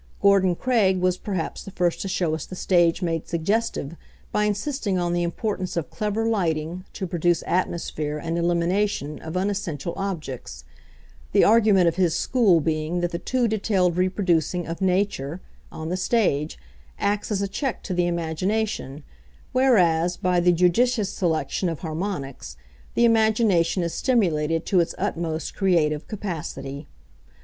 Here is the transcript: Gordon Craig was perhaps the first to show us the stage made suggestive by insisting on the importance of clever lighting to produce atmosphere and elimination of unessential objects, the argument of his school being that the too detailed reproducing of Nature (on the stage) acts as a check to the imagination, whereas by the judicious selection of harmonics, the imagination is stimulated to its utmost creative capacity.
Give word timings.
Gordon 0.19 0.55
Craig 0.55 0.99
was 0.99 1.15
perhaps 1.19 1.63
the 1.63 1.69
first 1.69 2.01
to 2.01 2.07
show 2.07 2.33
us 2.33 2.47
the 2.47 2.55
stage 2.55 3.03
made 3.03 3.27
suggestive 3.27 3.95
by 4.31 4.45
insisting 4.45 4.97
on 4.97 5.13
the 5.13 5.21
importance 5.21 5.77
of 5.77 5.91
clever 5.91 6.25
lighting 6.27 6.85
to 6.93 7.05
produce 7.05 7.43
atmosphere 7.45 8.17
and 8.17 8.35
elimination 8.35 9.19
of 9.19 9.35
unessential 9.37 9.93
objects, 9.97 10.63
the 11.33 11.43
argument 11.43 11.87
of 11.87 11.97
his 11.97 12.15
school 12.15 12.59
being 12.59 13.01
that 13.01 13.11
the 13.11 13.19
too 13.19 13.47
detailed 13.47 13.95
reproducing 13.95 14.65
of 14.65 14.81
Nature 14.81 15.39
(on 15.71 15.89
the 15.89 15.97
stage) 15.97 16.57
acts 16.97 17.29
as 17.31 17.43
a 17.43 17.47
check 17.47 17.83
to 17.83 17.93
the 17.93 18.07
imagination, 18.07 19.03
whereas 19.51 20.17
by 20.17 20.39
the 20.39 20.51
judicious 20.51 21.11
selection 21.13 21.69
of 21.69 21.81
harmonics, 21.81 22.57
the 22.95 23.05
imagination 23.05 23.83
is 23.83 23.93
stimulated 23.93 24.65
to 24.65 24.79
its 24.79 24.95
utmost 24.97 25.55
creative 25.55 26.07
capacity. 26.07 26.87